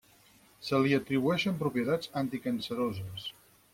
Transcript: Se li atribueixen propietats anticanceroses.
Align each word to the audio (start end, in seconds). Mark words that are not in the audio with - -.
Se 0.69 0.79
li 0.85 0.95
atribueixen 0.97 1.59
propietats 1.61 2.13
anticanceroses. 2.23 3.29